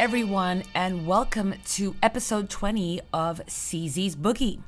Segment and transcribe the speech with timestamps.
[0.00, 4.58] everyone, and welcome to episode 20 of CZ's Boogie.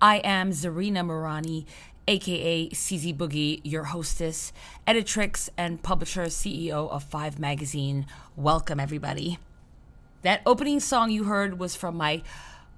[0.00, 1.66] I am Czarina Mirani,
[2.08, 4.54] aka CZ Boogie, your hostess,
[4.88, 8.06] editrix, and publisher, CEO of Five Magazine.
[8.36, 9.38] Welcome, everybody.
[10.22, 12.22] That opening song you heard was from my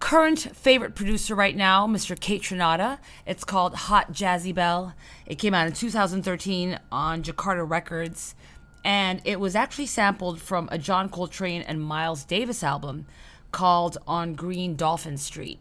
[0.00, 2.18] current favorite producer right now, Mr.
[2.18, 2.98] Kaytranada.
[3.26, 4.92] It's called Hot Jazzy Belle.
[5.24, 8.34] It came out in 2013 on Jakarta Records
[8.86, 13.06] and it was actually sampled from a John Coltrane and Miles Davis album
[13.50, 15.58] called On Green Dolphin Street.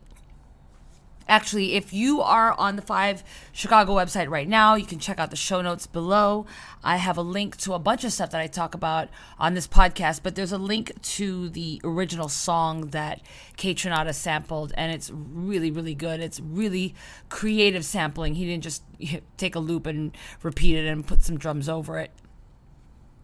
[1.27, 5.31] Actually, if you are on the Five Chicago website right now, you can check out
[5.31, 6.45] the show notes below.
[6.83, 9.09] I have a link to a bunch of stuff that I talk about
[9.39, 13.21] on this podcast, but there's a link to the original song that
[13.57, 16.19] Kaytranada sampled, and it's really, really good.
[16.19, 16.93] It's really
[17.29, 18.35] creative sampling.
[18.35, 18.83] He didn't just
[19.37, 22.11] take a loop and repeat it and put some drums over it.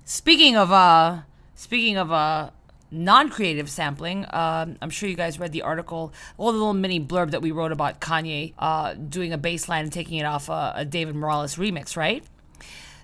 [0.05, 1.21] Speaking of uh,
[1.55, 2.49] speaking of uh,
[2.91, 7.31] non-creative sampling, uh, I'm sure you guys read the article, all the little mini blurb
[7.31, 10.73] that we wrote about Kanye uh, doing a bass line and taking it off a,
[10.77, 12.23] a David Morales remix, right?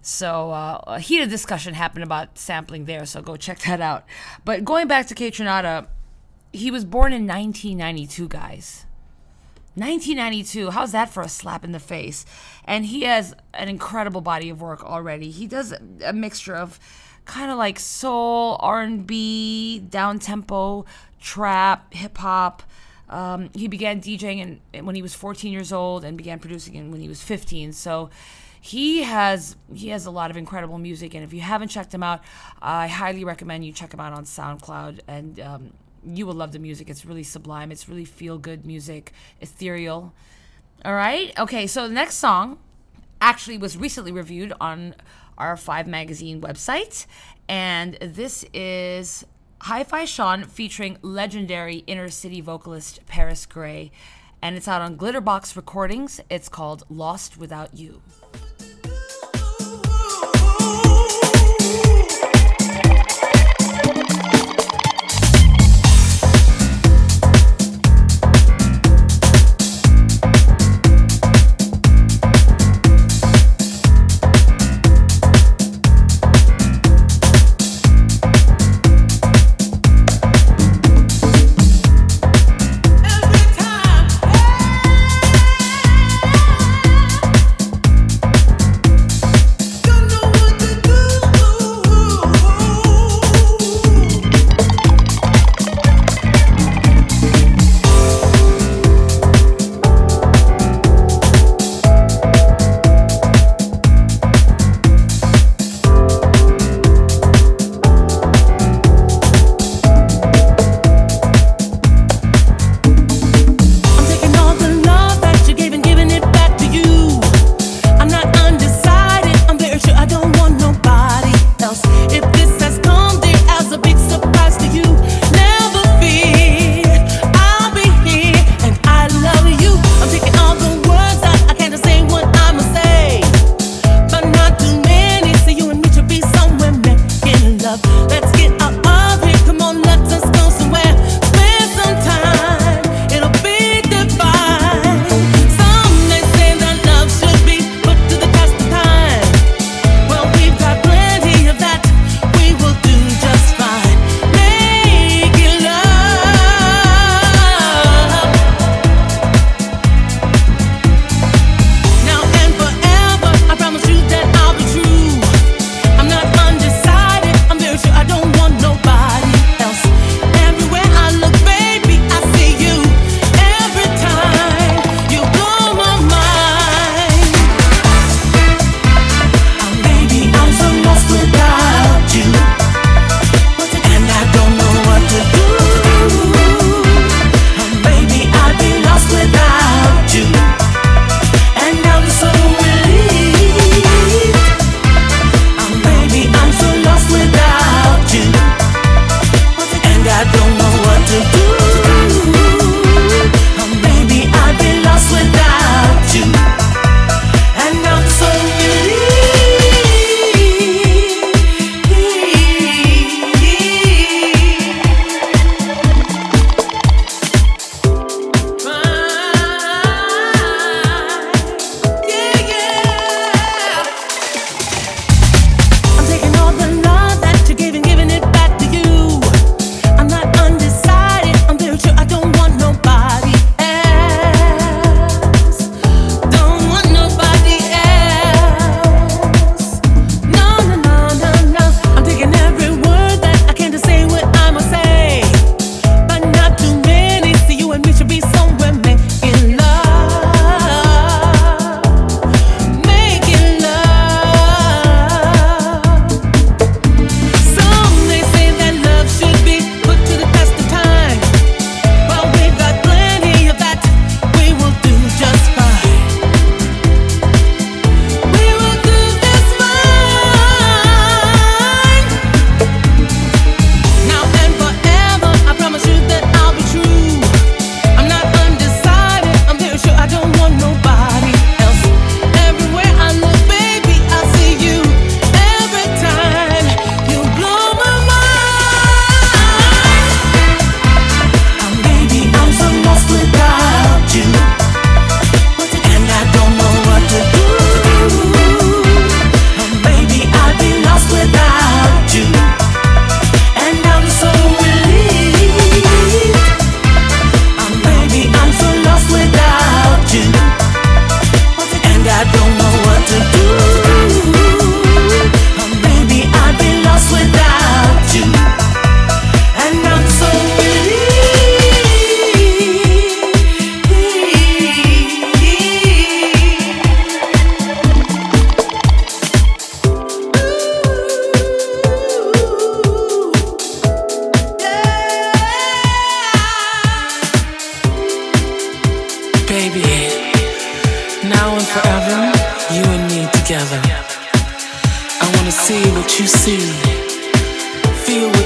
[0.02, 4.06] So uh, a heated discussion happened about sampling there, so go check that out.
[4.44, 5.88] But going back to Kaytranada,
[6.54, 8.87] he was born in 1992, guys.
[9.78, 10.72] 1992.
[10.72, 12.26] How's that for a slap in the face?
[12.66, 15.30] And he has an incredible body of work already.
[15.30, 16.80] He does a mixture of
[17.26, 20.86] kind of like soul, R&B, down tempo,
[21.22, 22.64] trap, hip hop.
[23.10, 27.00] Um, he began DJing in, when he was 14 years old and began producing when
[27.00, 27.72] he was 15.
[27.74, 28.10] So
[28.60, 32.04] he has he has a lot of incredible music, and if you haven't checked him
[32.04, 32.22] out,
[32.62, 35.40] I highly recommend you check him out on SoundCloud and.
[35.40, 35.74] Um,
[36.06, 36.90] you will love the music.
[36.90, 37.72] It's really sublime.
[37.72, 40.14] It's really feel good music, ethereal.
[40.86, 41.38] All right.
[41.40, 41.68] Okay.
[41.68, 42.60] So the next song
[43.20, 44.96] actually was recently reviewed on
[45.38, 47.06] our Five Magazine website,
[47.48, 49.24] and this is
[49.62, 53.92] Hi Fi Sean featuring legendary inner city vocalist Paris Grey,
[54.42, 56.20] and it's out on Glitterbox Recordings.
[56.30, 58.02] It's called Lost Without You.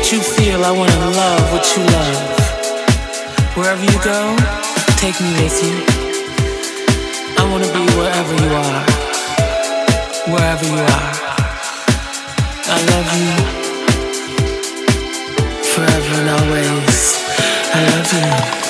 [0.01, 0.65] What you feel.
[0.65, 2.39] I wanna love what you love.
[3.55, 4.35] Wherever you go,
[4.97, 5.77] take me with you.
[7.37, 8.83] I wanna be wherever you are.
[10.33, 11.13] Wherever you are.
[12.65, 13.31] I love you.
[15.71, 16.99] Forever and always.
[17.71, 18.60] I love you.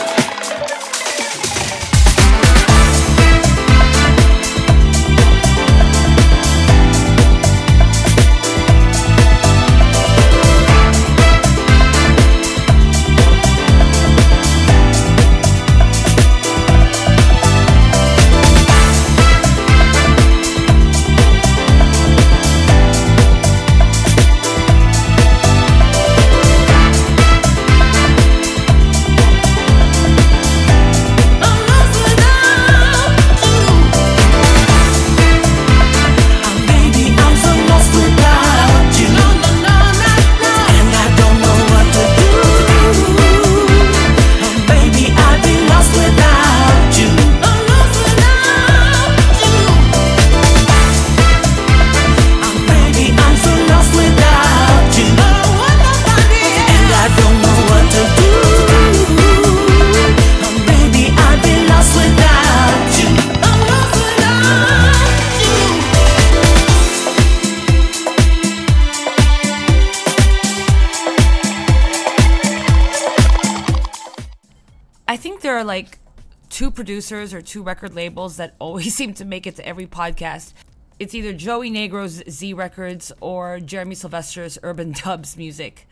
[76.81, 80.51] Producers or two record labels that always seem to make it to every podcast.
[80.97, 85.88] It's either Joey Negro's Z Records or Jeremy Sylvester's Urban Dubs music.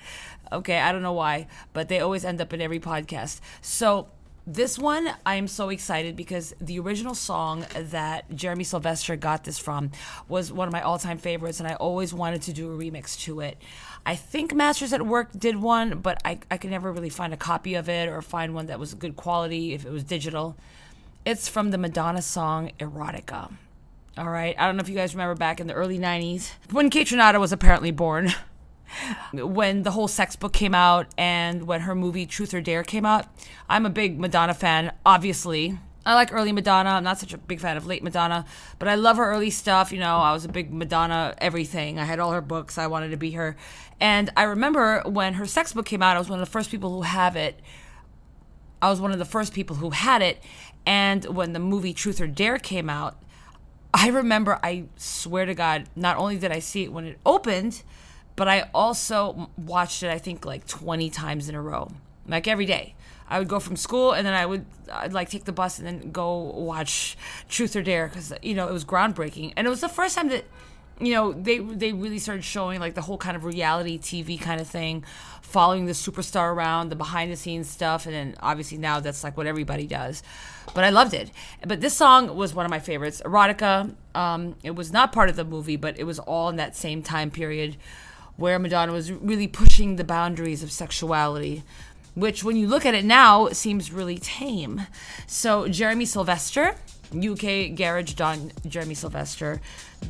[0.51, 3.39] Okay, I don't know why, but they always end up in every podcast.
[3.61, 4.07] So
[4.47, 9.59] this one, I am so excited because the original song that Jeremy Sylvester got this
[9.59, 9.91] from
[10.27, 13.15] was one of my all time favorites, and I always wanted to do a remix
[13.25, 13.59] to it.
[14.05, 17.37] I think Masters at Work did one, but I, I could never really find a
[17.37, 20.55] copy of it or find one that was good quality if it was digital.
[21.25, 23.51] It's from the Madonna song Erotica.
[24.17, 24.55] All right.
[24.57, 27.39] I don't know if you guys remember back in the early 90s when Kate Kaytranada
[27.39, 28.33] was apparently born.
[29.33, 33.05] when the whole sex book came out and when her movie Truth or Dare came
[33.05, 33.27] out.
[33.69, 35.77] I'm a big Madonna fan, obviously.
[36.05, 36.91] I like early Madonna.
[36.91, 38.45] I'm not such a big fan of late Madonna,
[38.79, 39.91] but I love her early stuff.
[39.91, 41.99] You know, I was a big Madonna everything.
[41.99, 42.77] I had all her books.
[42.77, 43.55] I wanted to be her.
[43.99, 46.71] And I remember when her sex book came out, I was one of the first
[46.71, 47.59] people who have it.
[48.81, 50.41] I was one of the first people who had it.
[50.85, 53.21] And when the movie Truth or Dare came out,
[53.93, 57.83] I remember, I swear to God, not only did I see it when it opened,
[58.35, 61.89] but I also watched it, I think, like 20 times in a row,
[62.27, 62.95] like every day.
[63.29, 65.87] I would go from school and then I would I'd like take the bus and
[65.87, 67.17] then go watch
[67.47, 70.29] Truth or Dare because you know it was groundbreaking and it was the first time
[70.29, 70.45] that
[70.99, 74.59] you know they they really started showing like the whole kind of reality TV kind
[74.59, 75.05] of thing,
[75.41, 79.37] following the superstar around, the behind the scenes stuff, and then obviously now that's like
[79.37, 80.21] what everybody does.
[80.73, 81.31] But I loved it.
[81.65, 83.95] But this song was one of my favorites, Erotica.
[84.13, 87.01] Um, it was not part of the movie, but it was all in that same
[87.01, 87.77] time period
[88.35, 91.63] where Madonna was really pushing the boundaries of sexuality
[92.19, 94.81] which when you look at it now seems really tame.
[95.27, 96.75] So Jeremy Sylvester,
[97.13, 99.61] UK garage don Jeremy Sylvester,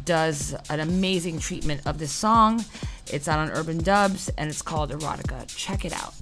[0.06, 2.66] does an amazing treatment of this song.
[3.12, 5.48] It's out on Urban Dubs and it's called Erotica.
[5.56, 6.14] Check it out.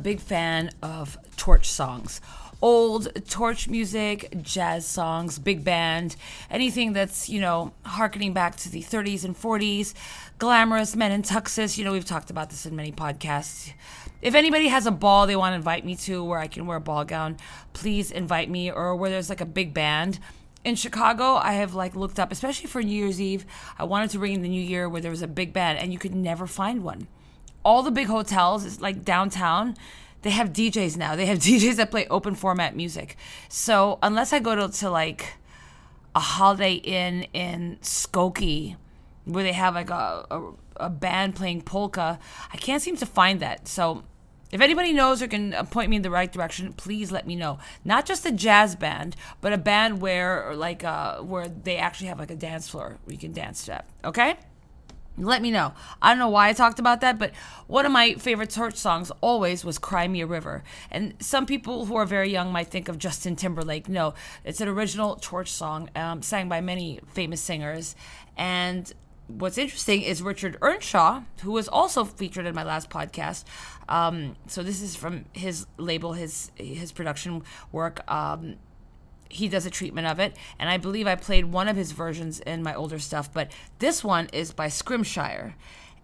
[0.00, 2.20] Big fan of torch songs.
[2.62, 6.16] Old torch music, jazz songs, big band,
[6.50, 9.94] anything that's, you know, harkening back to the 30s and 40s,
[10.38, 11.78] glamorous men in tuxes.
[11.78, 13.72] You know, we've talked about this in many podcasts.
[14.20, 16.76] If anybody has a ball they want to invite me to where I can wear
[16.76, 17.38] a ball gown,
[17.72, 20.18] please invite me, or where there's like a big band
[20.64, 23.46] in Chicago, I have like looked up, especially for New Year's Eve.
[23.78, 25.92] I wanted to bring in the new year where there was a big band, and
[25.92, 27.08] you could never find one.
[27.64, 29.76] All the big hotels, like downtown,
[30.22, 31.16] they have DJs now.
[31.16, 33.16] They have DJs that play open format music.
[33.48, 35.34] So unless I go to, to like
[36.14, 38.76] a Holiday Inn in Skokie,
[39.24, 42.18] where they have like a, a, a band playing polka,
[42.52, 43.68] I can't seem to find that.
[43.68, 44.04] So
[44.52, 47.58] if anybody knows or can point me in the right direction, please let me know.
[47.84, 52.18] Not just a jazz band, but a band where like uh, where they actually have
[52.18, 53.70] like a dance floor where you can dance to.
[53.70, 54.36] That, Okay.
[55.20, 55.74] Let me know.
[56.00, 57.32] I don't know why I talked about that, but
[57.66, 60.62] one of my favorite torch songs always was Cry Me a River.
[60.90, 63.88] And some people who are very young might think of Justin Timberlake.
[63.88, 67.94] No, it's an original torch song um, sang by many famous singers.
[68.36, 68.92] And
[69.26, 73.44] what's interesting is Richard Earnshaw, who was also featured in my last podcast.
[73.88, 78.10] Um, so this is from his label, his his production work.
[78.10, 78.56] Um,
[79.30, 82.40] he does a treatment of it, and I believe I played one of his versions
[82.40, 83.32] in my older stuff.
[83.32, 85.54] But this one is by Scrimshire,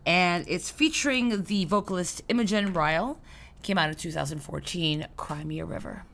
[0.06, 3.20] and it's featuring the vocalist Imogen Ryle.
[3.62, 5.08] Came out in 2014.
[5.16, 6.04] Cry Me a River.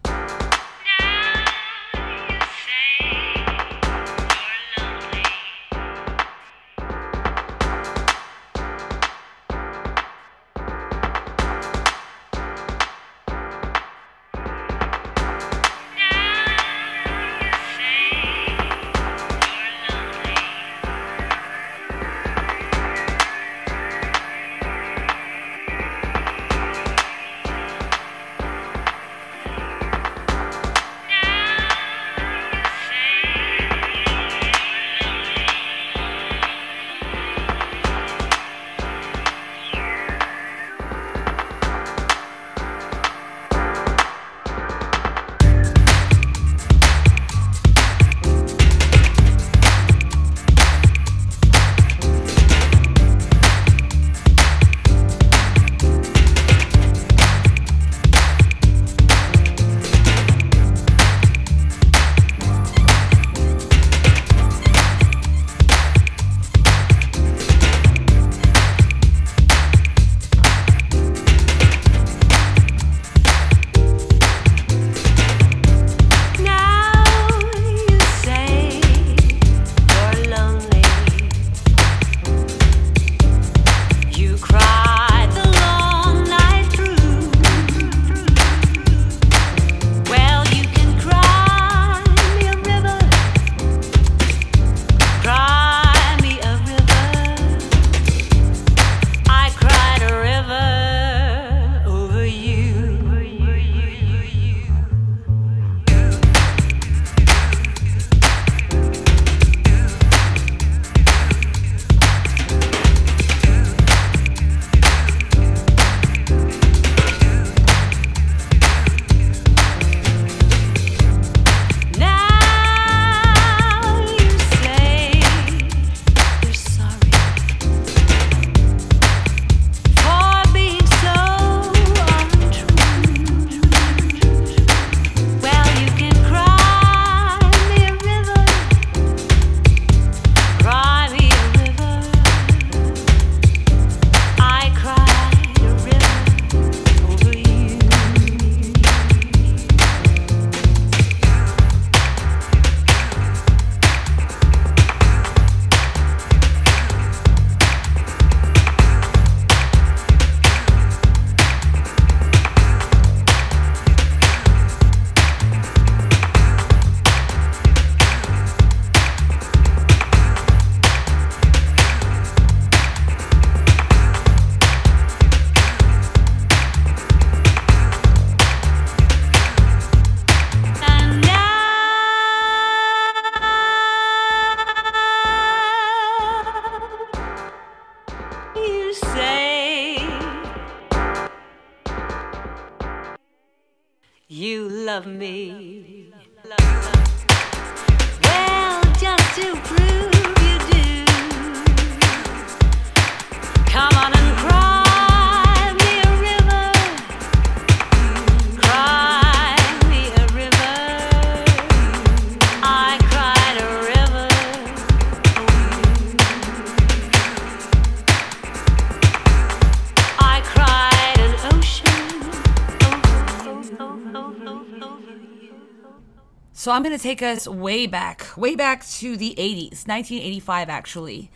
[226.55, 231.31] So I'm going to take us way back, way back to the 80s, 1985 actually.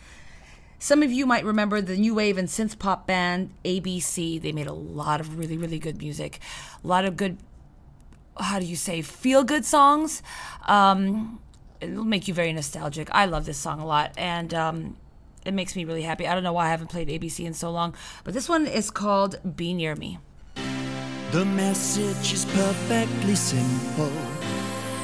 [0.79, 4.39] Some of you might remember the new wave and synth pop band ABC.
[4.39, 6.39] They made a lot of really, really good music,
[6.83, 7.39] a lot of good,
[8.39, 10.21] how do you say, feel good songs.
[10.67, 11.39] Um,
[11.81, 13.09] it'll make you very nostalgic.
[13.11, 14.97] I love this song a lot, and um,
[15.45, 16.27] it makes me really happy.
[16.27, 18.91] I don't know why I haven't played ABC in so long, but this one is
[18.91, 20.19] called Be Near Me.
[21.31, 24.11] The message is perfectly simple,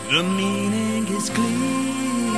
[0.10, 2.34] the meaning is clear.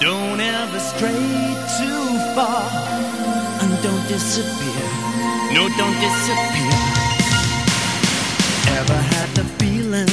[0.00, 2.62] Don't ever stray too far
[3.62, 4.82] and don't disappear.
[5.54, 6.74] No, don't disappear.
[8.78, 10.10] Ever had the feeling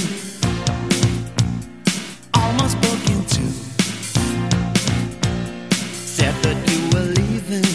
[2.35, 3.41] almost broke into?
[6.05, 7.67] Said that you were leaving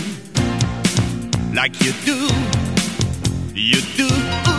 [1.53, 2.64] like you do.
[3.57, 4.54] You do.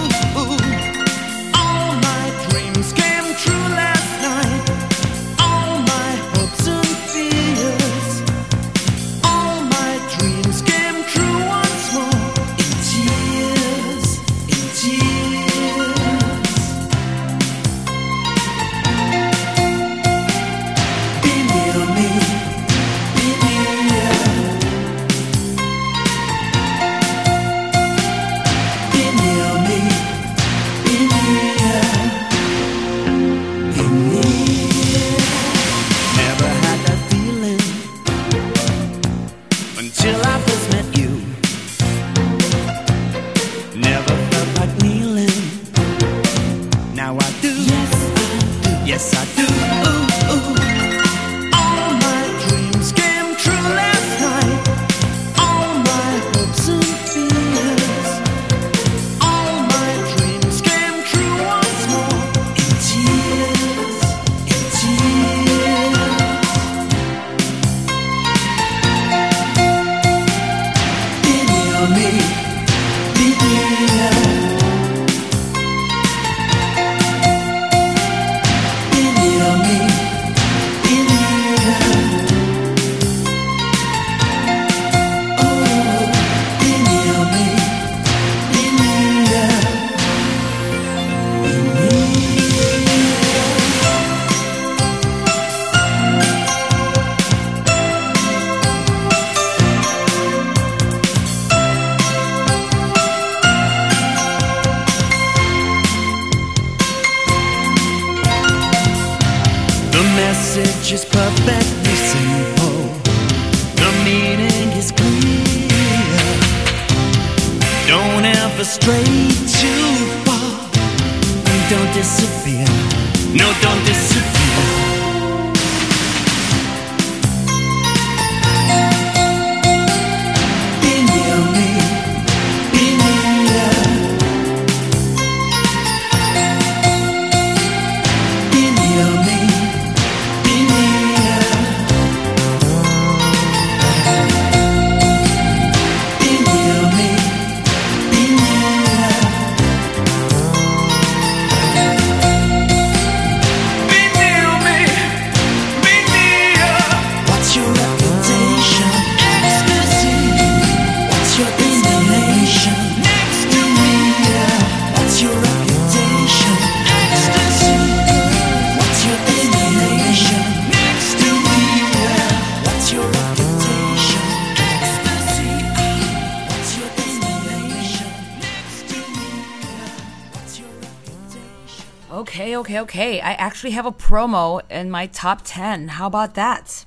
[182.95, 183.19] Okay.
[183.19, 185.89] I actually have a promo in my top 10.
[185.89, 186.85] How about that?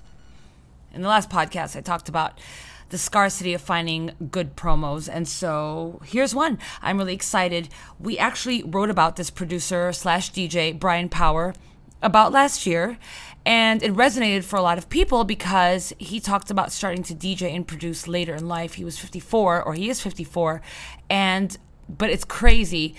[0.95, 2.41] In the last podcast, I talked about
[2.89, 5.11] the scarcity of finding good promos.
[5.13, 6.59] And so here's one.
[6.81, 7.69] I'm really excited.
[8.01, 11.53] We actually wrote about this producer slash DJ, Brian Power,
[12.01, 12.97] about last year.
[13.45, 17.55] And it resonated for a lot of people because he talked about starting to DJ
[17.55, 18.73] and produce later in life.
[18.75, 20.63] He was 54, or he is 54.
[21.11, 21.55] And,
[21.87, 22.95] but it's crazy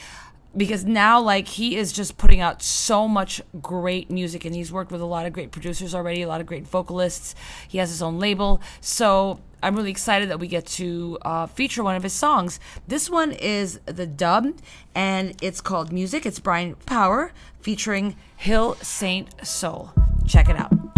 [0.55, 4.91] because now like he is just putting out so much great music and he's worked
[4.91, 7.35] with a lot of great producers already a lot of great vocalists.
[7.67, 8.61] He has his own label.
[8.81, 12.59] So i'm really excited that we get to uh, feature one of his songs.
[12.87, 14.53] This one is the dub
[14.95, 16.25] and it's called music.
[16.25, 17.31] It's brian power
[17.61, 19.45] featuring Hil St.
[19.45, 19.91] Soul.
[20.27, 20.88] Check it out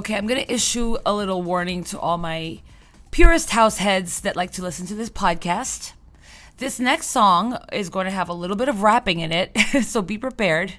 [0.00, 2.62] Okay, I'm going to issue a little warning to all my
[3.10, 5.92] purist house heads that like to listen to this podcast.
[6.56, 10.00] This next song is going to have a little bit of rapping in it, so
[10.00, 10.72] be prepared.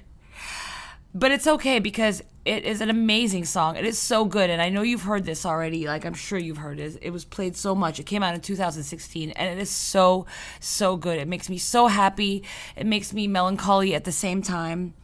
[1.14, 3.76] But it's okay because it is an amazing song.
[3.76, 5.86] It is so good, and I know you've heard this already.
[5.86, 6.98] Like I'm sure you've heard it.
[7.00, 8.00] It was played so much.
[8.00, 10.26] It came out in 2016, and it is so
[10.58, 11.20] so good.
[11.20, 12.42] It makes me so happy.
[12.74, 14.94] It makes me melancholy at the same time.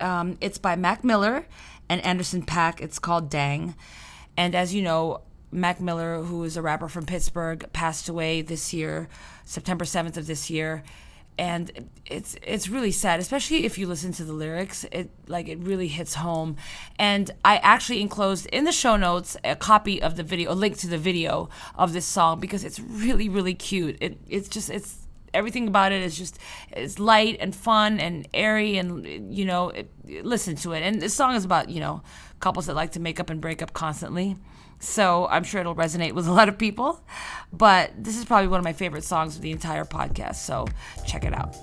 [0.00, 1.44] Um, it's by Mac Miller
[1.88, 2.80] and Anderson .Paak.
[2.80, 3.74] It's called Dang.
[4.36, 8.72] And as you know, Mac Miller, who is a rapper from Pittsburgh, passed away this
[8.72, 9.08] year,
[9.44, 10.82] September 7th of this year.
[11.38, 14.84] And it's it's really sad, especially if you listen to the lyrics.
[14.90, 16.56] It like it really hits home.
[16.98, 20.78] And I actually enclosed in the show notes a copy of the video, a link
[20.78, 23.98] to the video of this song because it's really really cute.
[24.00, 26.38] It it's just it's everything about it is just
[26.70, 29.90] it's light and fun and airy and you know it,
[30.24, 30.80] listen to it.
[30.82, 32.02] And this song is about you know
[32.40, 34.36] couples that like to make up and break up constantly.
[34.80, 37.04] So i'm sure it'll resonate with a lot of people.
[37.52, 40.66] But this is probably one of my favorite songs of the entire podcast so
[41.06, 41.56] check it out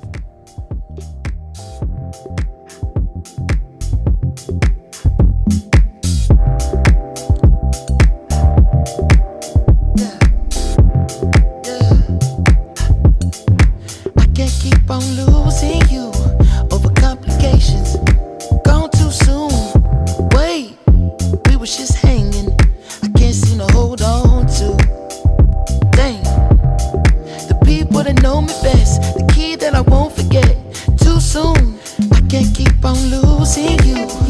[14.65, 16.11] keep on losing you
[16.71, 17.97] over complications.
[18.65, 19.51] Gone too soon.
[20.33, 20.75] Wait,
[21.59, 22.49] we just hanging.
[23.03, 24.67] I can't seem to hold on to.
[25.91, 26.23] Dang,
[27.49, 30.55] the people that know me best, the key that I won't forget.
[30.97, 31.77] Too soon.
[32.11, 34.24] I can't keep on losing you.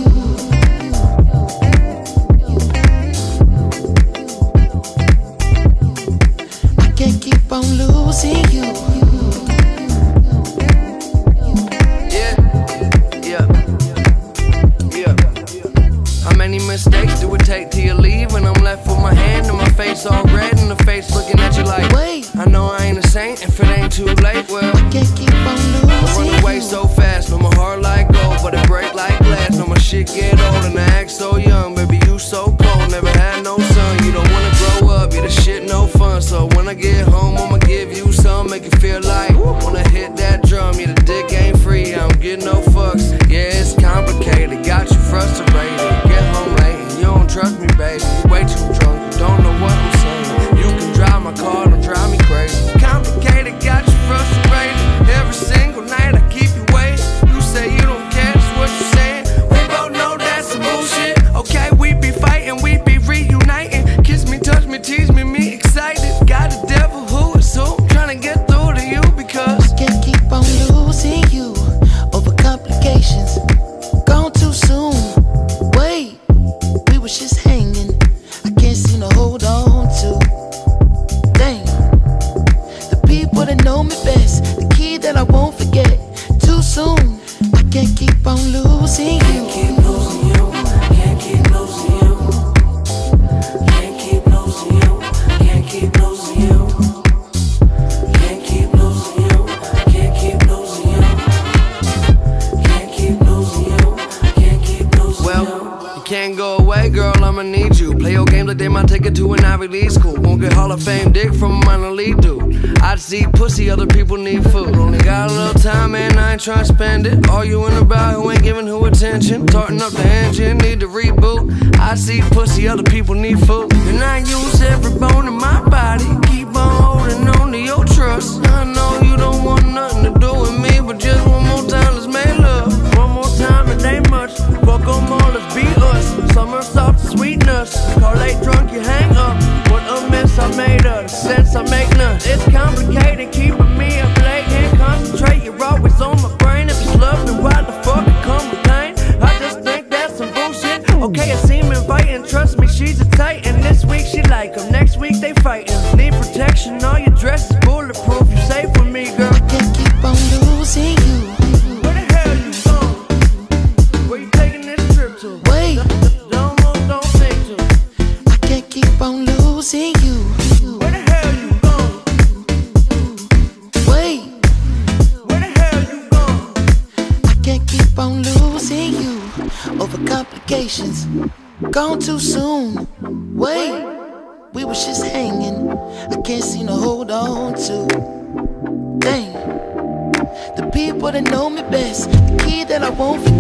[192.98, 193.35] won't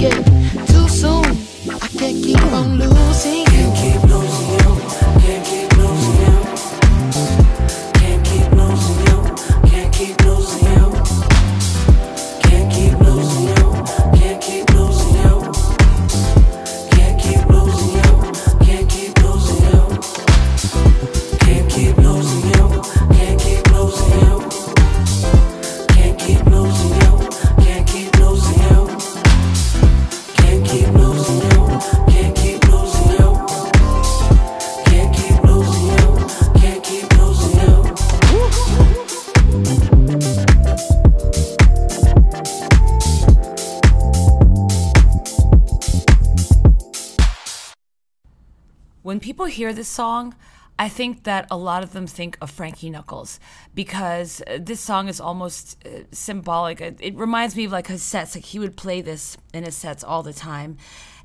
[49.65, 50.35] hear this song,
[50.77, 53.39] I think that a lot of them think of Frankie Knuckles
[53.73, 56.81] because uh, this song is almost uh, symbolic.
[56.81, 58.35] It, it, reminds me of like his sets.
[58.35, 60.77] Like he would play this in his sets all the time.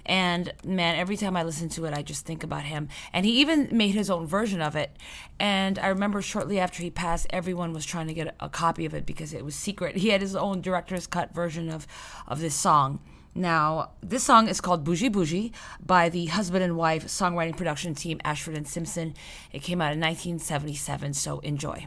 [0.06, 2.88] And man, every time I listen to it, I just think about him.
[3.12, 4.96] And he even made his own version of it.
[5.38, 8.86] And I remember shortly after he passed, everyone was trying to get a, a copy
[8.86, 9.96] of it because it was secret.
[10.00, 11.86] He had his own director's cut version of,
[12.26, 13.00] of this song.
[13.34, 15.52] Now, this song is called Bourgie Bourgie
[15.84, 19.14] by the husband and wife songwriting production team Ashford and Simpson.
[19.52, 21.86] It came out in 1977, so enjoy.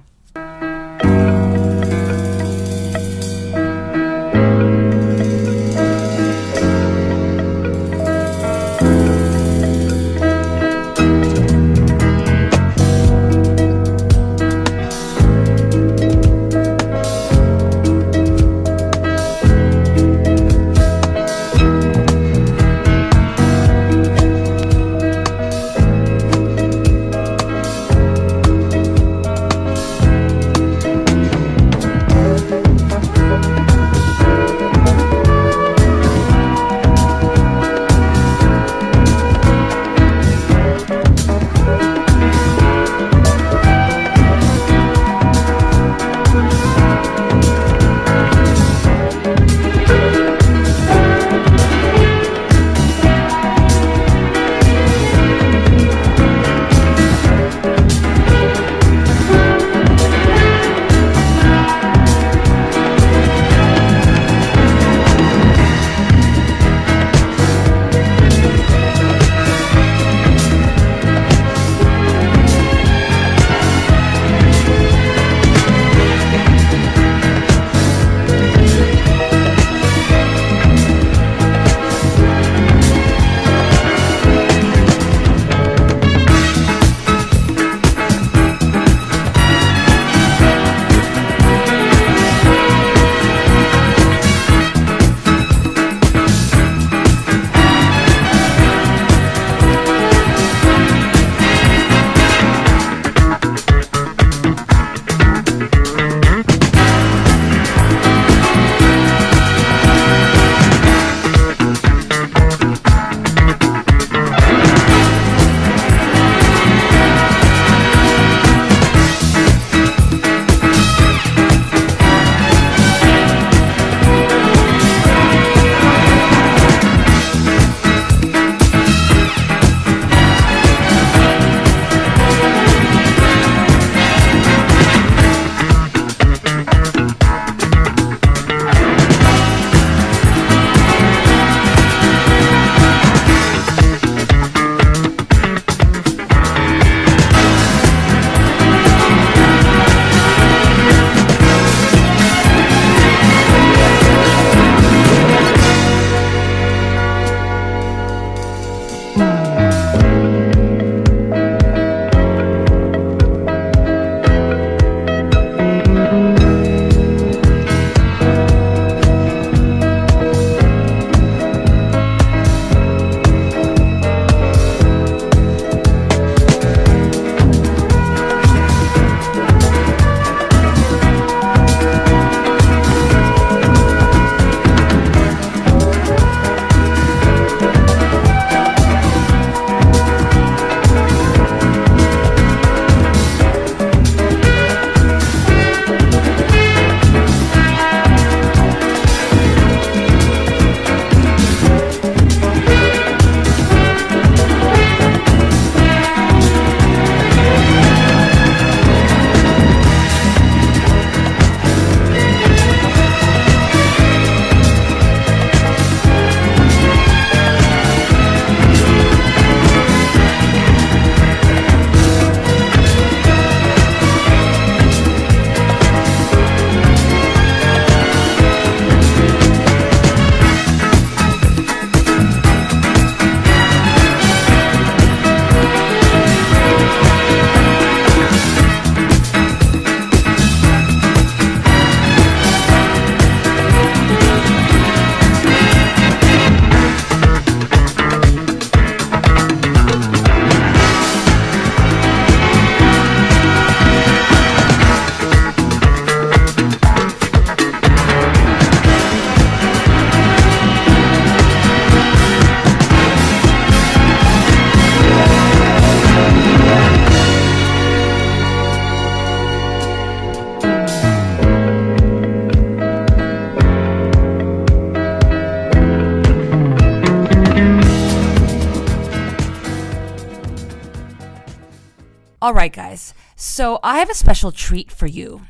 [283.54, 285.44] So I have a special treat for you.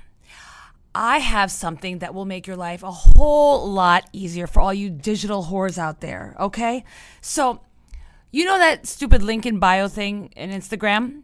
[0.93, 4.89] I have something that will make your life a whole lot easier for all you
[4.89, 6.84] digital whores out there, okay?
[7.22, 7.62] So,
[8.30, 11.22] you know that stupid link in bio thing in Instagram?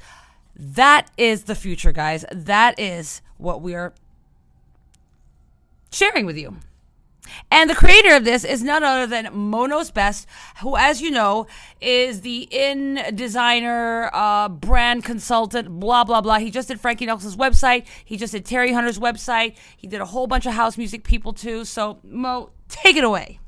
[0.55, 2.24] That is the future, guys.
[2.30, 3.95] That is what we are
[5.91, 6.57] sharing with you.
[7.51, 10.26] And the creator of this is none other than Monos Best,
[10.61, 11.47] who, as you know,
[11.80, 16.39] is the in designer, uh, brand consultant, blah, blah, blah.
[16.39, 17.87] He just did Frankie Knuckles' website.
[18.05, 19.57] He just did Terry Hunter's website.
[19.76, 21.64] He did a whole bunch of house music people, too.
[21.64, 23.39] So, Mo, take it away.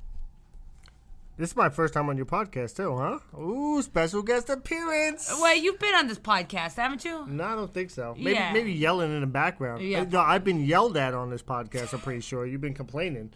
[1.37, 3.18] This is my first time on your podcast too, huh?
[3.41, 5.35] Ooh, special guest appearance.
[5.43, 7.26] Wait, you've been on this podcast, haven't you?
[7.26, 8.14] No, I don't think so.
[8.16, 8.53] Maybe Yeah.
[8.53, 9.82] maybe yelling in the background.
[9.82, 10.03] Yeah.
[10.03, 11.93] Uh, No, I've been yelled at on this podcast.
[11.93, 13.32] I'm pretty sure you've been complaining.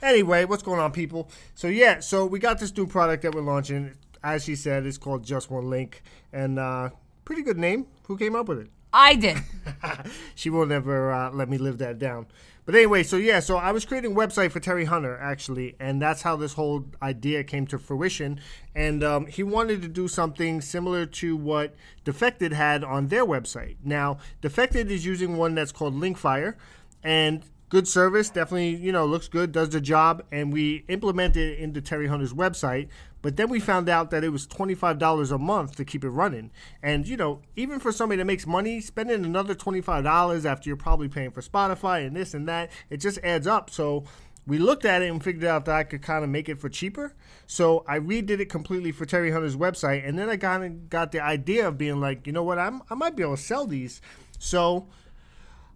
[0.00, 1.28] Anyway, what's going on, people?
[1.56, 3.94] So yeah, so we got this new product that we're launching.
[4.22, 6.90] As she said, it's called Just One Link, and uh,
[7.24, 7.86] pretty good name.
[8.04, 8.68] Who came up with it?
[8.92, 9.38] I did.
[10.36, 12.26] she will never uh, let me live that down.
[12.70, 16.00] But anyway, so yeah, so I was creating a website for Terry Hunter actually, and
[16.00, 18.38] that's how this whole idea came to fruition.
[18.76, 23.74] And um, he wanted to do something similar to what Defected had on their website.
[23.82, 26.54] Now, Defected is using one that's called Linkfire,
[27.02, 31.58] and good service, definitely you know looks good, does the job, and we implemented it
[31.58, 32.86] into Terry Hunter's website.
[33.22, 36.50] But then we found out that it was $25 a month to keep it running.
[36.82, 41.08] And, you know, even for somebody that makes money, spending another $25 after you're probably
[41.08, 43.68] paying for Spotify and this and that, it just adds up.
[43.70, 44.04] So
[44.46, 46.68] we looked at it and figured out that I could kind of make it for
[46.68, 47.14] cheaper.
[47.46, 50.08] So I redid it completely for Terry Hunter's website.
[50.08, 52.82] And then I kind of got the idea of being like, you know what, I'm,
[52.90, 54.00] I might be able to sell these.
[54.38, 54.88] So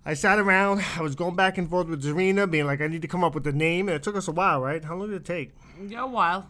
[0.06, 3.02] I sat around, I was going back and forth with Czarina, being like, I need
[3.02, 3.88] to come up with a name.
[3.88, 4.82] And it took us a while, right?
[4.84, 5.52] How long did it take?
[5.86, 6.46] Yeah, a while.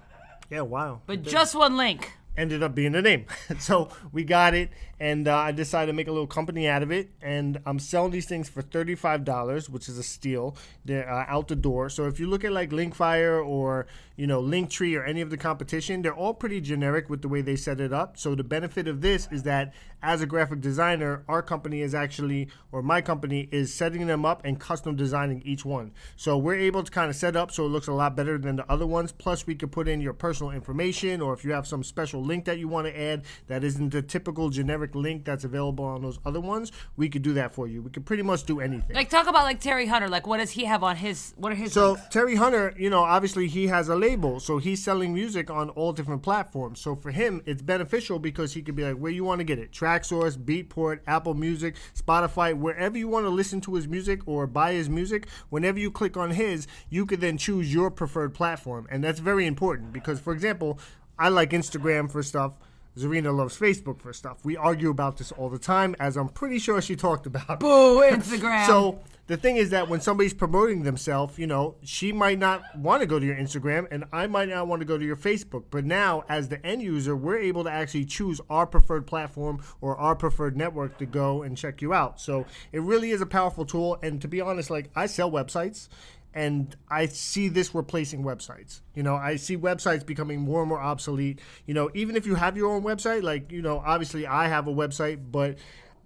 [0.51, 1.01] Yeah, wow.
[1.07, 2.13] But just one link.
[2.37, 3.27] ended up being the name.
[3.59, 4.71] so we got it,
[5.01, 7.11] and uh, I decided to make a little company out of it.
[7.23, 10.57] And I'm selling these things for $35, which is a steal.
[10.85, 11.89] They're uh, out the door.
[11.91, 13.87] So if you look at like Linkfire or
[14.17, 17.41] you know Linktree or any of the competition, they're all pretty generic with the way
[17.41, 18.19] they set it up.
[18.19, 19.75] So the benefit of this is that
[20.05, 24.43] as a graphic designer, our company is actually, or my company is setting them up
[24.45, 25.93] and custom designing each one.
[26.15, 28.57] So we're able to kind of set up so it looks a lot better than
[28.57, 29.13] the other ones.
[29.13, 32.45] Plus, we could put in your personal information, or if you have some special link
[32.45, 34.51] that you want to add that isn't the typical
[34.85, 37.83] generic link that's available on those other ones, we could do that for you.
[37.83, 38.95] We could pretty much do anything.
[38.95, 40.09] Like, talk about like Terry Hunter.
[40.09, 41.35] Like, what does he have on his?
[41.37, 41.73] What are his?
[41.73, 42.09] So links?
[42.11, 45.93] Terry Hunter, you know, obviously he has a label, so he's selling music on all
[45.93, 46.81] different platforms.
[46.81, 49.59] So for him, it's beneficial because he could be like, where you want to get
[49.59, 54.47] it, Traxsource, Beatport, Apple Music, Spotify, wherever you want to listen to his music or
[54.47, 55.29] buy his music.
[55.51, 59.47] Whenever you click on his, you could then choose your preferred platform, and that's very
[59.47, 60.79] important because, for example,
[61.19, 62.55] I like Instagram for stuff.
[62.97, 64.45] Czarina loves Facebook for stuff.
[64.45, 67.61] We argue about this all the time, as I'm pretty sure she talked about.
[67.61, 68.67] Boo, Instagram.
[68.75, 73.01] So the thing is that when somebody's promoting themselves, you know, she might not want
[73.01, 75.65] to go to your Instagram and I might not want to go to your Facebook.
[75.71, 79.97] But now, as the end user, we're able to actually choose our preferred platform or
[79.97, 82.21] our preferred network to go and check you out.
[82.21, 83.99] So it really is a powerful tool.
[84.03, 85.89] And to be honest, like I sell websites
[86.35, 88.81] and I see this replacing websites.
[88.95, 91.41] You know, I see websites becoming more and more obsolete.
[91.65, 94.67] You know, even if you have your own website, like, you know, obviously I have
[94.67, 95.57] a website, but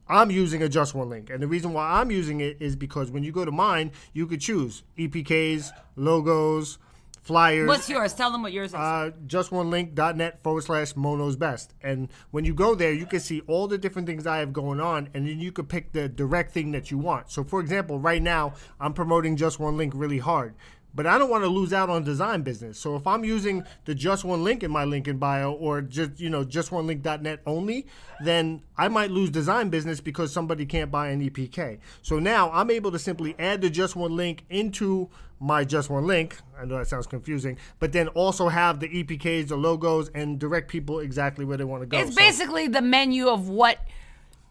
[0.06, 1.30] I'm using a just one link.
[1.30, 4.26] And the reason why I'm using it is because when you go to mine, you
[4.26, 6.78] could choose EPKs, logos,
[7.22, 7.68] flyers.
[7.68, 8.14] What's yours?
[8.14, 8.74] Tell them what yours is.
[8.74, 11.74] Uh, justonelink.net forward slash mono's best.
[11.82, 14.80] And when you go there, you can see all the different things I have going
[14.80, 17.30] on, and then you can pick the direct thing that you want.
[17.30, 20.54] So, for example, right now, I'm promoting Just One Link really hard.
[20.94, 22.78] But I don't want to lose out on design business.
[22.78, 26.18] So if I'm using the just one link in my link in bio or just
[26.18, 27.86] you know just one link.net only,
[28.24, 31.78] then I might lose design business because somebody can't buy an EPK.
[32.02, 35.08] So now I'm able to simply add the just one link into
[35.40, 36.36] my just one link.
[36.60, 40.68] I know that sounds confusing, but then also have the EPKs, the logos, and direct
[40.68, 41.98] people exactly where they want to go.
[41.98, 43.78] it's So- basically the menu of what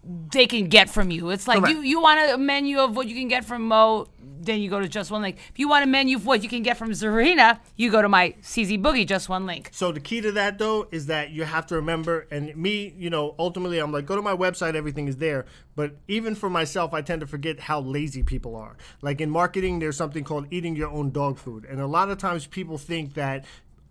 [0.07, 1.29] they can get from you.
[1.29, 1.75] It's like Correct.
[1.75, 4.07] you, you want a menu of what you can get from Mo,
[4.39, 5.37] then you go to Just One Link.
[5.49, 8.09] If you want a menu of what you can get from Czarina, you go to
[8.09, 9.69] my CZ Boogie Just One Link.
[9.73, 13.09] So the key to that though is that you have to remember, and me, you
[13.09, 15.45] know, ultimately I'm like, go to my website, everything is there.
[15.75, 18.77] But even for myself, I tend to forget how lazy people are.
[19.01, 22.17] Like in marketing, there's something called eating your own dog food, and a lot of
[22.17, 23.45] times people think that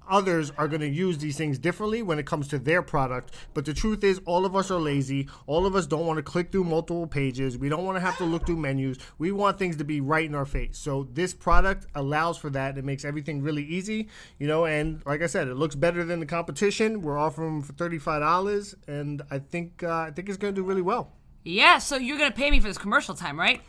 [0.08, 3.34] others are going to use these things differently when it comes to their product.
[3.54, 5.28] But the truth is, all of us are lazy.
[5.46, 7.58] All of us don't want to click through multiple pages.
[7.58, 8.98] We don't want to have to look through menus.
[9.18, 10.78] We want things to be right in our face.
[10.78, 12.78] So this product allows for that.
[12.78, 14.66] It makes everything really easy, you know.
[14.66, 17.02] And like I said, it looks better than the competition.
[17.02, 20.60] We're offering them for thirty-five dollars, and I think uh, I think it's going to
[20.60, 21.12] do really well.
[21.44, 23.60] Yeah, so you're gonna pay me for this commercial time, right?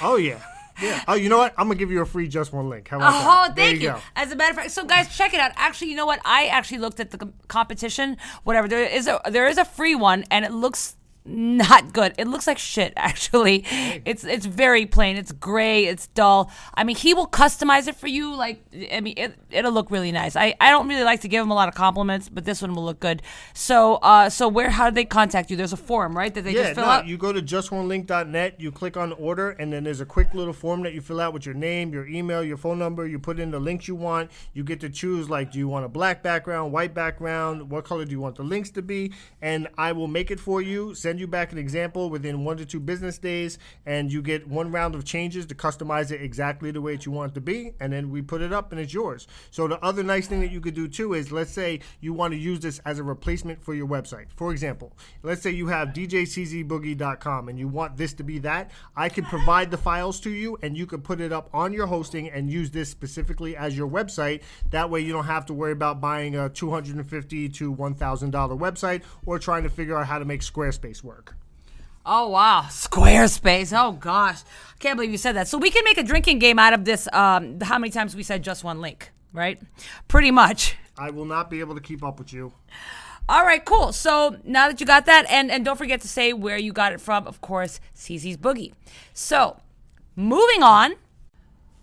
[0.00, 0.40] Oh yeah,
[0.82, 1.02] yeah.
[1.08, 1.54] Oh, you know what?
[1.58, 2.88] I'm gonna give you a free just one link.
[2.88, 3.56] How about Oh, that?
[3.56, 3.88] There thank you.
[3.90, 4.00] go.
[4.16, 5.52] As a matter of fact, so guys, check it out.
[5.56, 6.20] Actually, you know what?
[6.24, 8.16] I actually looked at the competition.
[8.44, 10.96] Whatever there is a there is a free one, and it looks
[11.26, 12.14] not good.
[12.18, 12.92] It looks like shit.
[12.96, 13.64] Actually,
[14.04, 15.16] it's it's very plain.
[15.16, 15.86] It's gray.
[15.86, 16.50] It's dull.
[16.74, 18.34] I mean, he will customize it for you.
[18.34, 18.62] Like,
[18.92, 20.36] I mean, it, it'll look really nice.
[20.36, 22.74] I, I don't really like to give him a lot of compliments, but this one
[22.74, 23.22] will look good.
[23.54, 25.56] So uh, so where how do they contact you?
[25.56, 26.34] There's a form, right?
[26.34, 27.06] That they Yeah, just fill no, out.
[27.06, 30.82] you go to justonelink.net, you click on order, and then there's a quick little form
[30.82, 33.06] that you fill out with your name, your email, your phone number.
[33.06, 34.30] You put in the links you want.
[34.52, 37.70] You get to choose, like, do you want a black background, white background?
[37.70, 39.12] What color do you want the links to be?
[39.40, 42.66] And I will make it for you, send you back an example within one to
[42.66, 46.80] two business days, and you get one round of changes to customize it exactly the
[46.80, 47.72] way that you want it to be.
[47.80, 49.26] And then we put it up, and it's yours.
[49.50, 52.32] So the other nice thing that you could do too is, let's say you want
[52.32, 54.26] to use this as a replacement for your website.
[54.36, 54.92] For example,
[55.22, 58.70] let's say you have djczboogie.com and you want this to be that.
[58.96, 61.86] I can provide the files to you, and you can put it up on your
[61.86, 64.42] hosting and use this specifically as your website.
[64.70, 69.02] That way, you don't have to worry about buying a 250 to 1,000 dollar website
[69.26, 71.36] or trying to figure out how to make Squarespace work.
[72.06, 73.72] Oh wow, Squarespace.
[73.76, 75.48] Oh gosh, I can't believe you said that.
[75.48, 77.08] So we can make a drinking game out of this.
[77.12, 79.60] Um, how many times we said just one link, right?
[80.08, 80.76] Pretty much.
[80.98, 82.52] I will not be able to keep up with you.
[83.26, 83.92] All right, cool.
[83.92, 86.92] So now that you got that, and and don't forget to say where you got
[86.92, 87.26] it from.
[87.26, 88.72] Of course, CZ's Boogie.
[89.12, 89.60] So
[90.14, 90.96] moving on.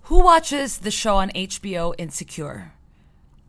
[0.05, 2.73] Who watches the show on HBO Insecure?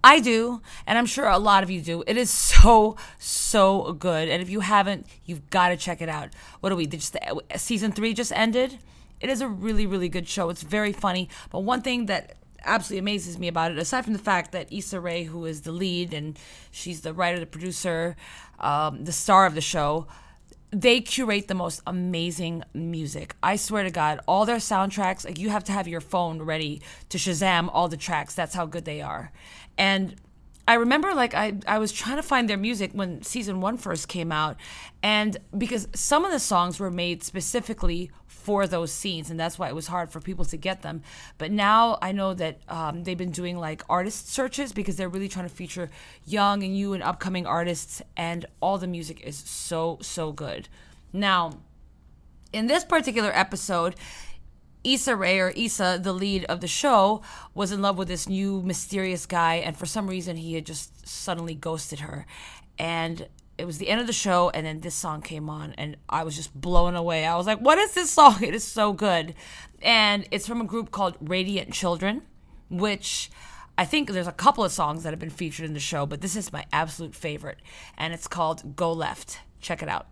[0.04, 2.02] I do, and I'm sure a lot of you do.
[2.06, 6.30] It is so so good, and if you haven't, you've got to check it out.
[6.60, 6.86] What are we?
[6.86, 7.16] Just
[7.56, 8.78] season three just ended.
[9.20, 10.50] It is a really really good show.
[10.50, 14.18] It's very funny, but one thing that absolutely amazes me about it, aside from the
[14.18, 16.38] fact that Issa Rae, who is the lead and
[16.70, 18.16] she's the writer, the producer,
[18.60, 20.06] um, the star of the show,
[20.72, 23.36] they curate the most amazing music.
[23.42, 26.80] I swear to God, all their soundtracks, like you have to have your phone ready
[27.10, 28.34] to Shazam all the tracks.
[28.34, 29.32] That's how good they are.
[29.76, 30.16] And
[30.66, 34.08] I remember like I, I was trying to find their music when season one first
[34.08, 34.56] came out.
[35.02, 38.10] And because some of the songs were made specifically
[38.42, 41.02] for those scenes, and that's why it was hard for people to get them.
[41.38, 45.28] But now I know that um, they've been doing like artist searches because they're really
[45.28, 45.90] trying to feature
[46.26, 50.68] young and new and upcoming artists, and all the music is so, so good.
[51.12, 51.58] Now,
[52.52, 53.94] in this particular episode,
[54.84, 57.22] Issa Rae or Issa, the lead of the show,
[57.54, 61.06] was in love with this new mysterious guy, and for some reason he had just
[61.06, 62.26] suddenly ghosted her.
[62.78, 63.28] And
[63.58, 66.24] it was the end of the show, and then this song came on, and I
[66.24, 67.26] was just blown away.
[67.26, 68.42] I was like, "What is this song?
[68.42, 69.34] It is so good!"
[69.80, 72.22] And it's from a group called Radiant Children,
[72.70, 73.30] which
[73.76, 76.20] I think there's a couple of songs that have been featured in the show, but
[76.20, 77.58] this is my absolute favorite,
[77.96, 80.06] and it's called "Go Left." Check it out.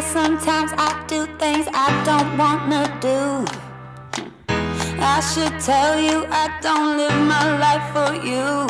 [0.00, 3.44] Swear sometimes I do things I don't wanna do.
[4.98, 8.66] I should tell you I don't live my life for you.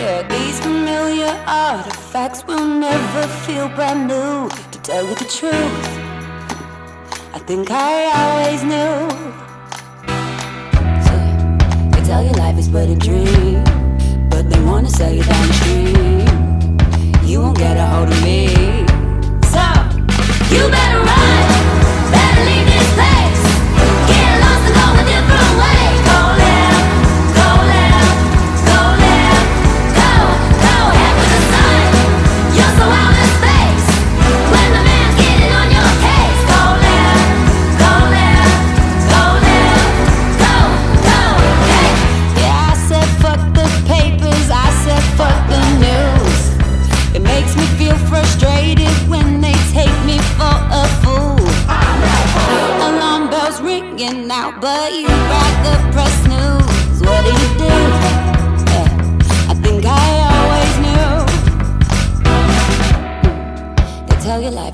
[0.00, 4.48] Yeah, these familiar artifacts will never feel brand new.
[4.72, 5.86] To tell you the truth,
[7.34, 8.96] I think I always knew.
[11.06, 11.14] So
[11.92, 13.64] they tell you life is but a dream,
[14.30, 17.28] but they wanna sell you down the street.
[17.28, 18.85] You won't get a hold of me.
[20.56, 20.85] You better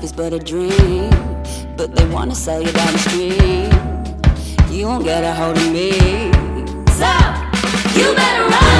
[0.03, 1.09] life is but a dream,
[1.77, 3.71] but they wanna sell you down the street.
[4.69, 5.91] You won't get a hold of me.
[6.91, 7.11] So,
[7.97, 8.72] you better run,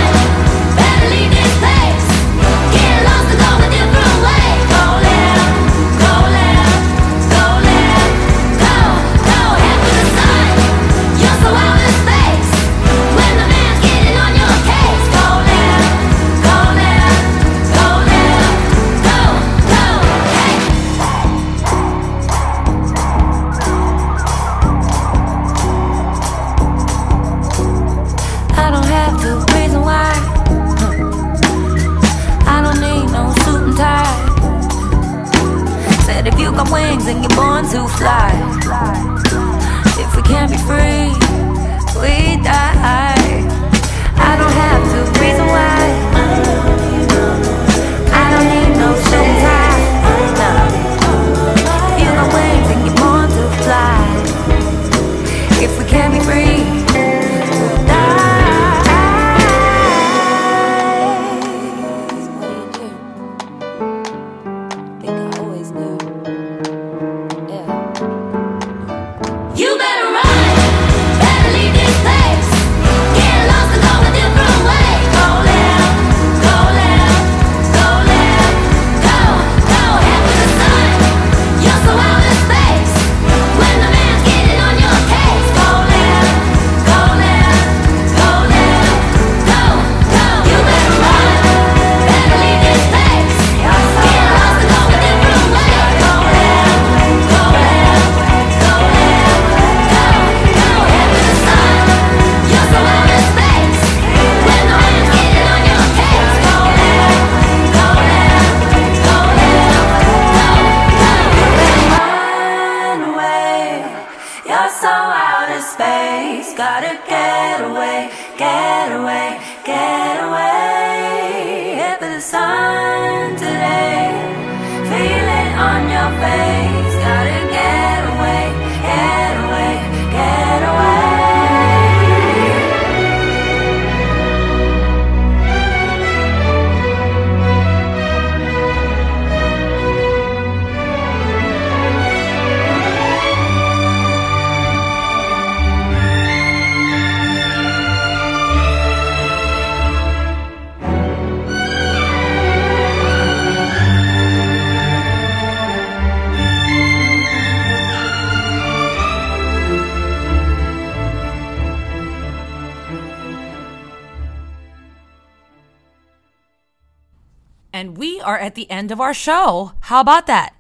[168.44, 169.72] at the end of our show.
[169.82, 170.54] How about that?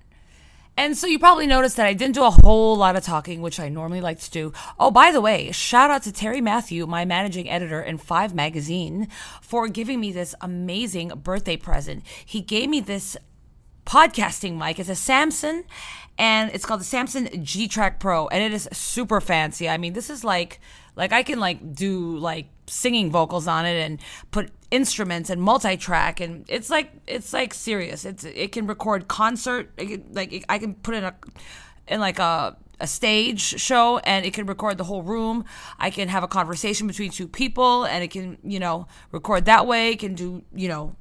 [0.76, 3.60] And so you probably noticed that I didn't do a whole lot of talking, which
[3.60, 4.54] I normally like to do.
[4.80, 9.08] Oh, by the way, shout out to Terry Matthew, my managing editor in Five Magazine,
[9.42, 12.04] for giving me this amazing birthday present.
[12.26, 13.16] He gave me this
[13.86, 14.80] podcasting mic.
[14.80, 15.64] It's a Samson,
[16.18, 19.70] and it's called the Samson G Track Pro, and it is super fancy.
[19.70, 20.60] I mean, this is like
[20.96, 24.00] like I can like do like singing vocals on it and
[24.32, 28.06] put instruments and multi-track and it's like it's like serious.
[28.06, 31.14] It's it can record concert can, like it, I can put in a
[31.88, 35.46] in like a a stage show and it can record the whole room.
[35.78, 39.68] I can have a conversation between two people and it can, you know, record that
[39.68, 39.92] way.
[39.92, 40.96] It can do, you know,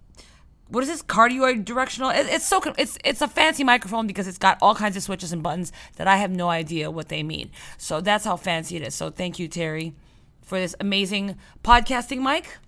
[0.69, 2.11] what is this cardioid directional?
[2.11, 5.33] It, it's so it's it's a fancy microphone because it's got all kinds of switches
[5.33, 7.51] and buttons that I have no idea what they mean.
[7.79, 8.95] So that's how fancy it is.
[8.95, 9.95] So thank you, Terry,
[10.43, 12.59] for this amazing podcasting mic.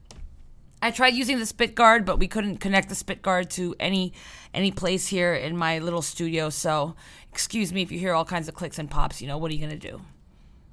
[0.85, 4.12] I tried using the spit guard, but we couldn't connect the spit guard to any
[4.53, 6.51] any place here in my little studio.
[6.51, 6.95] So
[7.32, 9.22] excuse me if you hear all kinds of clicks and pops.
[9.22, 10.03] You know what are you gonna do?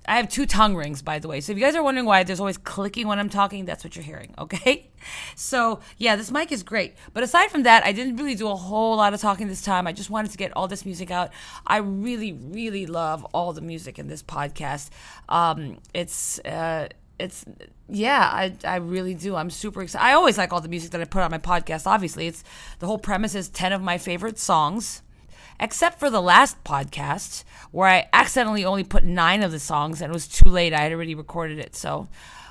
[0.06, 1.40] I have two tongue rings, by the way.
[1.40, 3.96] So if you guys are wondering why there's always clicking when I'm talking, that's what
[3.96, 4.88] you're hearing, okay?
[5.36, 6.94] So yeah, this mic is great.
[7.14, 9.88] But aside from that, I didn't really do a whole lot of talking this time.
[9.88, 11.32] I just wanted to get all this music out.
[11.66, 14.90] I really, really love all the music in this podcast.
[15.28, 16.90] Um, it's uh,
[17.22, 17.46] it's
[17.90, 19.36] yeah, I I really do.
[19.36, 20.06] I'm super excited.
[20.06, 21.88] I always like all the music that I put on my podcast.
[21.88, 22.44] Obviously, it's
[22.80, 25.02] the whole premise is ten of my favorite songs
[25.62, 30.12] except for the last podcast where I accidentally only put nine of the songs and
[30.12, 30.74] it was too late.
[30.74, 32.08] I had already recorded it, so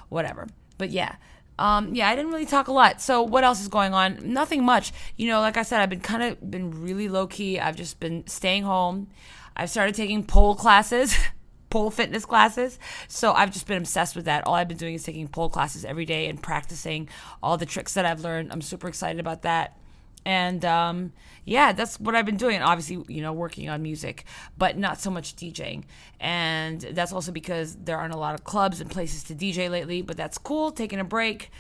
[0.09, 0.47] whatever.
[0.79, 1.16] But yeah.
[1.59, 3.03] Um, yeah, I didn't really talk a lot.
[3.03, 4.33] So what else is going on?
[4.33, 4.93] Nothing much.
[5.18, 7.61] You know, like I said, I've been kind of been really low key.
[7.61, 9.09] I've just been staying home.
[9.55, 11.14] I've started taking pole classes,
[11.71, 12.79] pole fitness classes.
[13.09, 14.47] So I've just been obsessed with that.
[14.47, 17.09] All I've been doing is taking pole classes every day and practicing
[17.43, 18.53] all the tricks that I've learned.
[18.53, 19.77] I'm super excited about that
[20.25, 21.12] and um,
[21.45, 24.25] yeah that's what i've been doing obviously you know working on music
[24.59, 25.85] but not so much djing
[26.18, 30.03] and that's also because there aren't a lot of clubs and places to dj lately
[30.03, 31.51] but that's cool taking a break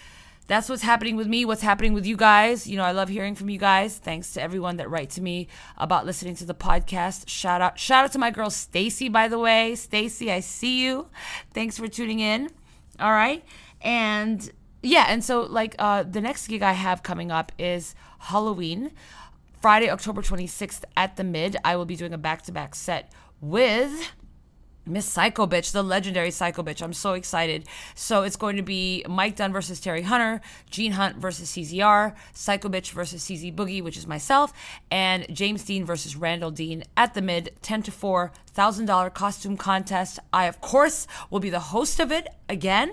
[0.50, 2.66] that's what's happening with me what's happening with you guys.
[2.66, 3.96] You know i love hearing from you guys.
[3.98, 5.46] Thanks to everyone that writes to me
[5.78, 7.28] about listening to the podcast.
[7.28, 9.76] Shout out shout out to my girl stacy by the way.
[9.76, 11.06] Stacy i see you.
[11.54, 12.50] Thanks for tuning in.
[12.98, 13.44] All right.
[13.80, 14.50] And
[14.82, 18.90] yeah and so like uh the next gig i have coming up is halloween
[19.60, 21.56] friday october 26th at the mid.
[21.64, 24.10] I will be doing a back-to-back set with
[24.90, 26.82] Miss Psycho Bitch, the legendary Psycho Bitch.
[26.82, 27.66] I'm so excited.
[27.94, 32.68] So it's going to be Mike Dunn versus Terry Hunter, Gene Hunt versus CZR, Psycho
[32.68, 34.52] Bitch versus CZ Boogie, which is myself,
[34.90, 40.18] and James Dean versus Randall Dean at the mid, 10 to 4, $1,000 costume contest.
[40.32, 42.92] I, of course, will be the host of it again.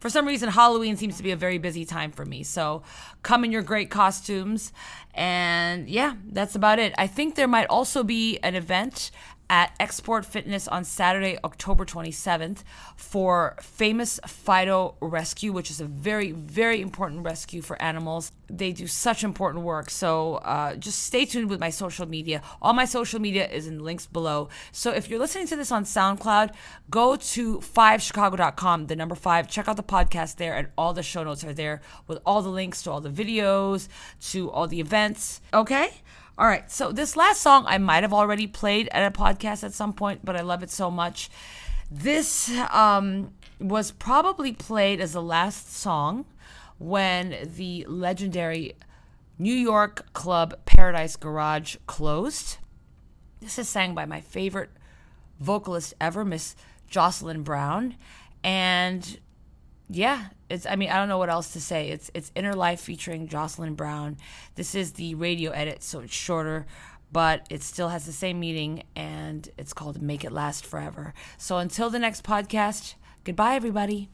[0.00, 2.42] For some reason, Halloween seems to be a very busy time for me.
[2.42, 2.82] So
[3.22, 4.72] come in your great costumes.
[5.14, 6.94] And yeah, that's about it.
[6.98, 9.10] I think there might also be an event
[9.54, 12.64] at Xsport Fitness on Saturday, October 27th
[12.96, 18.32] for Famous Fido Rescue, which is a very, very important rescue for animals.
[18.50, 19.90] They do such important work.
[19.90, 22.42] So uh, just stay tuned with my social media.
[22.60, 24.48] All my social media is in the links below.
[24.72, 26.52] So if you're listening to this on SoundCloud,
[26.90, 29.48] go to 5chicago.com, the number five.
[29.48, 32.48] Check out the podcast there, and all the show notes are there with all the
[32.48, 33.86] links to all the videos,
[34.32, 35.40] to all the events.
[35.52, 35.90] Okay?
[36.36, 39.72] All right, so this last song I might have already played at a podcast at
[39.72, 41.30] some point, but I love it so much.
[41.88, 46.24] This um, was probably played as the last song
[46.78, 48.72] when the legendary
[49.38, 52.58] New York club Paradise Garage closed.
[53.40, 54.70] This is sang by my favorite
[55.38, 56.56] vocalist ever, Miss
[56.88, 57.94] Jocelyn Brown.
[58.42, 59.20] And
[59.88, 61.90] yeah, it's I mean, I don't know what else to say.
[61.90, 64.16] It's it's Inner Life featuring Jocelyn Brown.
[64.54, 66.66] This is the radio edit, so it's shorter,
[67.12, 71.14] but it still has the same meaning and it's called Make It Last Forever.
[71.36, 74.08] So until the next podcast, goodbye everybody.